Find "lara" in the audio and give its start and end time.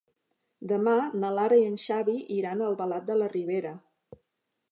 1.39-1.59